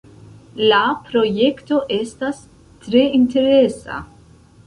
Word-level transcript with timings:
La 0.69 0.77
projekto 1.09 1.77
estas 1.97 2.41
tre 2.87 3.05
interesa. 3.21 4.01